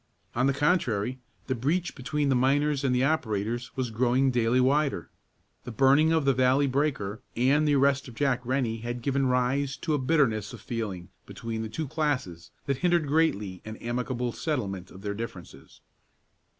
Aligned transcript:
On 0.33 0.47
the 0.47 0.51
contrary, 0.53 1.19
the 1.45 1.53
breach 1.53 1.93
between 1.93 2.29
the 2.29 2.35
miners 2.35 2.83
and 2.83 2.95
the 2.95 3.03
operators 3.03 3.77
was 3.77 3.91
growing 3.91 4.31
daily 4.31 4.59
wider. 4.59 5.11
The 5.63 5.71
burning 5.71 6.11
of 6.11 6.25
the 6.25 6.33
Valley 6.33 6.65
breaker 6.65 7.21
and 7.35 7.67
the 7.67 7.75
arrest 7.75 8.07
of 8.07 8.15
Jack 8.15 8.41
Rennie 8.43 8.77
had 8.77 9.03
given 9.03 9.27
rise 9.27 9.77
to 9.77 9.93
a 9.93 9.99
bitterness 9.99 10.53
of 10.53 10.59
feeling 10.61 11.09
between 11.27 11.61
the 11.61 11.69
two 11.69 11.87
classes 11.87 12.49
that 12.65 12.77
hindered 12.77 13.05
greatly 13.05 13.61
an 13.63 13.77
amicable 13.77 14.31
settlement 14.31 14.89
of 14.89 15.03
their 15.03 15.13
differences. 15.13 15.81